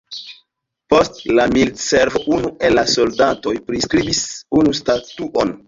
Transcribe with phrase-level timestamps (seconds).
[0.93, 4.25] Post la militservo unu el la soldatoj priskribis
[4.63, 5.57] unu statuon.